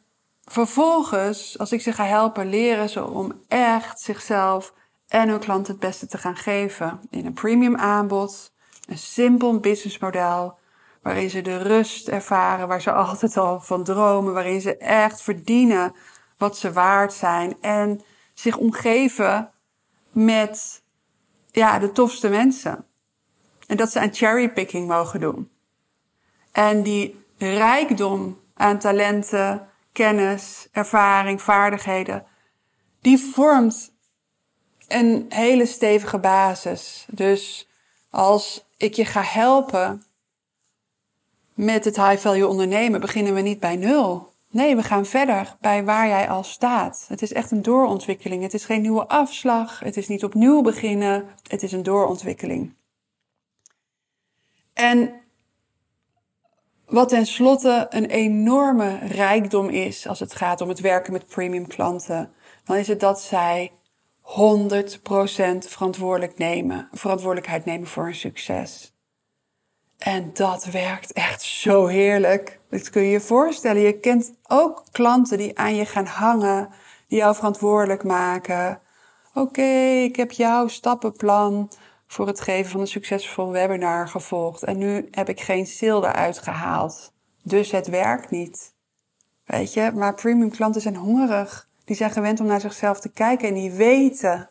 vervolgens, 0.48 1.58
als 1.58 1.72
ik 1.72 1.80
ze 1.80 1.92
ga 1.92 2.04
helpen, 2.04 2.48
leren 2.48 2.88
ze 2.88 3.04
om 3.04 3.42
echt 3.48 4.00
zichzelf 4.00 4.72
en 5.08 5.28
hun 5.28 5.38
klant 5.38 5.66
het 5.66 5.78
beste 5.78 6.06
te 6.06 6.18
gaan 6.18 6.36
geven. 6.36 7.00
In 7.10 7.26
een 7.26 7.32
premium 7.32 7.76
aanbod, 7.76 8.52
een 8.86 8.98
simpel 8.98 9.58
businessmodel, 9.58 10.58
waarin 11.02 11.30
ze 11.30 11.42
de 11.42 11.56
rust 11.56 12.08
ervaren, 12.08 12.68
waar 12.68 12.80
ze 12.80 12.92
altijd 13.02 13.36
al 13.36 13.60
van 13.60 13.84
dromen, 13.84 14.32
waarin 14.32 14.60
ze 14.60 14.76
echt 14.76 15.22
verdienen 15.22 15.94
wat 16.36 16.58
ze 16.58 16.72
waard 16.72 17.12
zijn 17.12 17.56
en 17.60 18.02
zich 18.34 18.56
omgeven 18.56 19.50
met 20.12 20.82
ja, 21.50 21.78
de 21.78 21.92
tofste 21.92 22.28
mensen. 22.28 22.84
En 23.66 23.76
dat 23.76 23.92
ze 23.92 24.00
aan 24.00 24.14
cherrypicking 24.14 24.88
mogen 24.88 25.20
doen. 25.20 25.50
En 26.52 26.82
die 26.82 27.24
rijkdom 27.38 28.38
aan 28.54 28.78
talenten, 28.78 29.68
kennis, 29.98 30.68
ervaring, 30.72 31.42
vaardigheden, 31.42 32.24
die 33.00 33.18
vormt 33.18 33.92
een 34.88 35.26
hele 35.28 35.66
stevige 35.66 36.18
basis. 36.18 37.06
Dus 37.10 37.68
als 38.10 38.64
ik 38.76 38.94
je 38.94 39.04
ga 39.04 39.22
helpen 39.22 40.04
met 41.54 41.84
het 41.84 41.96
high 41.96 42.16
value 42.16 42.46
ondernemen, 42.46 43.00
beginnen 43.00 43.34
we 43.34 43.40
niet 43.40 43.60
bij 43.60 43.76
nul. 43.76 44.32
Nee, 44.50 44.76
we 44.76 44.82
gaan 44.82 45.06
verder 45.06 45.56
bij 45.60 45.84
waar 45.84 46.08
jij 46.08 46.28
al 46.28 46.44
staat. 46.44 47.04
Het 47.08 47.22
is 47.22 47.32
echt 47.32 47.50
een 47.50 47.62
doorontwikkeling. 47.62 48.42
Het 48.42 48.54
is 48.54 48.64
geen 48.64 48.82
nieuwe 48.82 49.08
afslag. 49.08 49.78
Het 49.78 49.96
is 49.96 50.08
niet 50.08 50.24
opnieuw 50.24 50.62
beginnen. 50.62 51.28
Het 51.48 51.62
is 51.62 51.72
een 51.72 51.82
doorontwikkeling. 51.82 52.74
En 54.72 55.20
wat 56.88 57.08
tenslotte 57.08 57.86
een 57.90 58.06
enorme 58.06 58.98
rijkdom 58.98 59.68
is 59.68 60.06
als 60.06 60.20
het 60.20 60.34
gaat 60.34 60.60
om 60.60 60.68
het 60.68 60.80
werken 60.80 61.12
met 61.12 61.26
premium 61.26 61.66
klanten, 61.66 62.32
dan 62.64 62.76
is 62.76 62.88
het 62.88 63.00
dat 63.00 63.20
zij 63.20 63.72
100% 64.22 64.28
verantwoordelijk 65.58 66.38
nemen, 66.38 66.88
verantwoordelijkheid 66.92 67.64
nemen 67.64 67.88
voor 67.88 68.04
hun 68.04 68.14
succes. 68.14 68.92
En 69.98 70.30
dat 70.34 70.64
werkt 70.64 71.12
echt 71.12 71.42
zo 71.42 71.86
heerlijk. 71.86 72.58
Dat 72.70 72.90
kun 72.90 73.02
je 73.02 73.10
je 73.10 73.20
voorstellen. 73.20 73.82
Je 73.82 73.98
kent 74.00 74.32
ook 74.46 74.84
klanten 74.92 75.38
die 75.38 75.58
aan 75.58 75.74
je 75.74 75.84
gaan 75.84 76.06
hangen, 76.06 76.68
die 77.08 77.18
jou 77.18 77.34
verantwoordelijk 77.34 78.04
maken. 78.04 78.80
Oké, 79.34 80.00
ik 80.02 80.16
heb 80.16 80.30
jouw 80.30 80.68
stappenplan 80.68 81.70
voor 82.08 82.26
het 82.26 82.40
geven 82.40 82.70
van 82.70 82.80
een 82.80 82.86
succesvol 82.86 83.50
webinar 83.50 84.08
gevolgd. 84.08 84.62
En 84.62 84.78
nu 84.78 85.08
heb 85.10 85.28
ik 85.28 85.40
geen 85.40 85.66
sale 85.66 86.06
eruit 86.06 86.38
gehaald. 86.38 87.12
Dus 87.42 87.70
het 87.70 87.86
werkt 87.86 88.30
niet. 88.30 88.72
Weet 89.44 89.72
je, 89.72 89.90
maar 89.94 90.14
premium 90.14 90.50
klanten 90.50 90.80
zijn 90.80 90.96
hongerig. 90.96 91.68
Die 91.84 91.96
zijn 91.96 92.10
gewend 92.10 92.40
om 92.40 92.46
naar 92.46 92.60
zichzelf 92.60 93.00
te 93.00 93.08
kijken 93.08 93.48
en 93.48 93.54
die 93.54 93.70
weten 93.70 94.50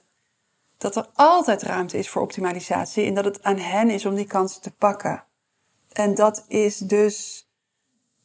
dat 0.77 0.95
er 0.95 1.09
altijd 1.13 1.61
ruimte 1.61 1.97
is 1.97 2.09
voor 2.09 2.21
optimalisatie 2.21 3.05
en 3.05 3.13
dat 3.13 3.25
het 3.25 3.43
aan 3.43 3.57
hen 3.57 3.89
is 3.89 4.05
om 4.05 4.15
die 4.15 4.27
kansen 4.27 4.61
te 4.61 4.71
pakken. 4.71 5.23
En 5.93 6.15
dat 6.15 6.45
is 6.47 6.77
dus 6.77 7.47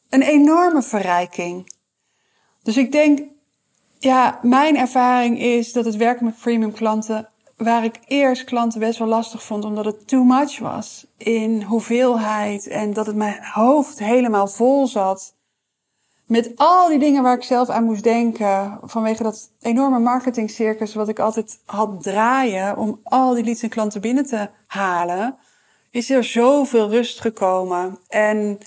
een 0.09 0.21
enorme 0.21 0.81
verrijking. 0.81 1.73
Dus 2.63 2.77
ik 2.77 2.91
denk, 2.91 3.19
ja, 3.99 4.39
mijn 4.41 4.77
ervaring 4.77 5.39
is 5.39 5.71
dat 5.71 5.85
het 5.85 5.95
werken 5.95 6.25
met 6.25 6.37
premium 6.37 6.73
klanten, 6.73 7.29
waar 7.57 7.83
ik 7.83 7.99
eerst 8.05 8.43
klanten 8.43 8.79
best 8.79 8.99
wel 8.99 9.07
lastig 9.07 9.43
vond 9.43 9.65
omdat 9.65 9.85
het 9.85 10.07
too 10.07 10.23
much 10.23 10.59
was 10.59 11.05
in 11.17 11.61
hoeveelheid 11.61 12.67
en 12.67 12.93
dat 12.93 13.05
het 13.05 13.15
mijn 13.15 13.43
hoofd 13.43 13.99
helemaal 13.99 14.47
vol 14.47 14.87
zat 14.87 15.33
met 16.25 16.51
al 16.55 16.87
die 16.87 16.99
dingen 16.99 17.23
waar 17.23 17.35
ik 17.37 17.43
zelf 17.43 17.69
aan 17.69 17.83
moest 17.83 18.03
denken 18.03 18.79
vanwege 18.81 19.23
dat 19.23 19.49
enorme 19.61 19.99
marketingcircus 19.99 20.93
wat 20.93 21.09
ik 21.09 21.19
altijd 21.19 21.59
had 21.65 22.03
draaien 22.03 22.77
om 22.77 22.99
al 23.03 23.33
die 23.33 23.43
leads 23.43 23.61
en 23.61 23.69
klanten 23.69 24.01
binnen 24.01 24.25
te 24.25 24.49
halen 24.67 25.37
is 25.93 26.09
er 26.09 26.23
zoveel 26.23 26.89
rust 26.89 27.19
gekomen. 27.19 27.99
En 28.07 28.57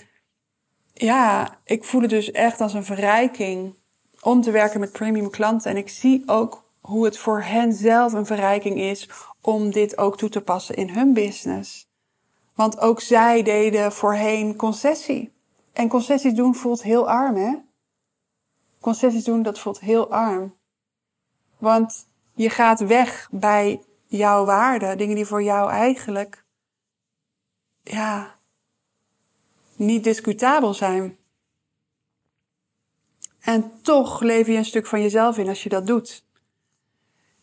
ja, 0.93 1.57
ik 1.63 1.83
voel 1.83 2.01
het 2.01 2.09
dus 2.09 2.31
echt 2.31 2.61
als 2.61 2.73
een 2.73 2.85
verrijking 2.85 3.73
om 4.21 4.41
te 4.41 4.51
werken 4.51 4.79
met 4.79 4.91
premium 4.91 5.29
klanten. 5.29 5.71
En 5.71 5.77
ik 5.77 5.89
zie 5.89 6.23
ook 6.25 6.63
hoe 6.81 7.05
het 7.05 7.17
voor 7.17 7.41
hen 7.41 7.73
zelf 7.73 8.13
een 8.13 8.25
verrijking 8.25 8.79
is 8.79 9.09
om 9.41 9.71
dit 9.71 9.97
ook 9.97 10.17
toe 10.17 10.29
te 10.29 10.41
passen 10.41 10.75
in 10.75 10.89
hun 10.89 11.13
business. 11.13 11.87
Want 12.53 12.79
ook 12.79 13.01
zij 13.01 13.43
deden 13.43 13.91
voorheen 13.91 14.55
concessie. 14.55 15.33
En 15.73 15.87
concessies 15.87 16.33
doen 16.33 16.55
voelt 16.55 16.83
heel 16.83 17.09
arm, 17.09 17.35
hè? 17.35 17.55
Concessies 18.79 19.23
doen, 19.23 19.43
dat 19.43 19.59
voelt 19.59 19.79
heel 19.79 20.11
arm. 20.11 20.55
Want 21.57 22.07
je 22.33 22.49
gaat 22.49 22.79
weg 22.79 23.27
bij 23.31 23.81
jouw 24.07 24.45
waarde, 24.45 24.95
dingen 24.95 25.15
die 25.15 25.25
voor 25.25 25.43
jou 25.43 25.71
eigenlijk 25.71 26.45
ja, 27.83 28.35
niet 29.75 30.03
discutabel 30.03 30.73
zijn. 30.73 31.17
En 33.39 33.81
toch 33.81 34.21
lever 34.21 34.51
je 34.51 34.57
een 34.57 34.65
stuk 34.65 34.87
van 34.87 35.01
jezelf 35.01 35.37
in 35.37 35.47
als 35.47 35.63
je 35.63 35.69
dat 35.69 35.87
doet. 35.87 36.25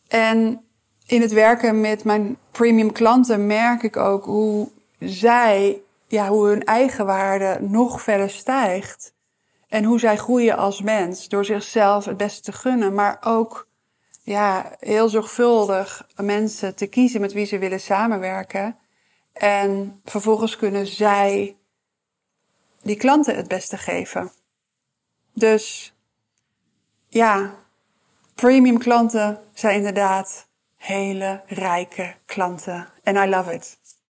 En 0.07 0.65
in 1.05 1.21
het 1.21 1.31
werken 1.31 1.81
met 1.81 2.03
mijn 2.03 2.37
premium 2.51 2.91
klanten 2.91 3.45
merk 3.45 3.83
ik 3.83 3.97
ook 3.97 4.25
hoe 4.25 4.69
zij, 4.99 5.81
ja, 6.07 6.27
hoe 6.27 6.47
hun 6.47 6.63
eigen 6.63 7.05
waarde 7.05 7.57
nog 7.61 8.01
verder 8.01 8.29
stijgt. 8.29 9.13
En 9.67 9.83
hoe 9.83 9.99
zij 9.99 10.17
groeien 10.17 10.57
als 10.57 10.81
mens 10.81 11.27
door 11.27 11.45
zichzelf 11.45 12.05
het 12.05 12.17
beste 12.17 12.41
te 12.41 12.51
gunnen, 12.51 12.93
maar 12.93 13.17
ook 13.21 13.67
ja, 14.23 14.75
heel 14.79 15.09
zorgvuldig 15.09 16.07
mensen 16.15 16.75
te 16.75 16.87
kiezen 16.87 17.21
met 17.21 17.33
wie 17.33 17.45
ze 17.45 17.57
willen 17.57 17.79
samenwerken. 17.79 18.77
En 19.33 20.01
vervolgens 20.05 20.55
kunnen 20.55 20.87
zij 20.87 21.55
die 22.81 22.95
klanten 22.95 23.35
het 23.35 23.47
beste 23.47 23.77
geven. 23.77 24.31
Dus 25.33 25.93
ja, 27.07 27.55
premium 28.35 28.77
klanten 28.77 29.39
zijn 29.53 29.75
inderdaad 29.75 30.47
hele 30.77 31.41
rijke 31.47 32.13
klanten. 32.25 32.87
En 33.03 33.15
I 33.15 33.29
love 33.29 33.53
it. 33.53 33.77